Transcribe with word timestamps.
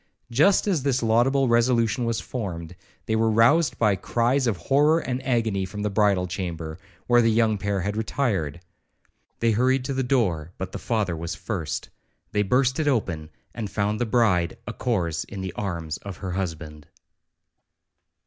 Just 0.31 0.65
as 0.65 0.81
this 0.81 1.03
laudable 1.03 1.47
resolution 1.47 2.05
was 2.05 2.19
formed, 2.19 2.75
they 3.05 3.15
were 3.15 3.29
roused 3.29 3.77
by 3.77 3.95
cries 3.95 4.47
of 4.47 4.57
horror 4.57 4.97
and 4.97 5.23
agony 5.23 5.63
from 5.63 5.83
the 5.83 5.91
bridal 5.91 6.25
chamber, 6.25 6.79
where 7.05 7.21
the 7.21 7.29
young 7.29 7.59
pair 7.59 7.81
had 7.81 7.95
retired. 7.95 8.61
They 9.41 9.51
hurried 9.51 9.85
to 9.85 9.93
the 9.93 10.01
door, 10.01 10.53
but 10.57 10.71
the 10.71 10.79
father 10.79 11.15
was 11.15 11.35
first. 11.35 11.89
They 12.31 12.41
burst 12.41 12.79
it 12.79 12.87
open, 12.87 13.29
and 13.53 13.69
found 13.69 13.99
the 14.01 14.07
bride 14.07 14.57
a 14.65 14.73
corse 14.73 15.23
in 15.23 15.41
the 15.41 15.53
arms 15.53 15.97
of 15.99 16.17
her 16.17 16.31
husband. 16.31 16.87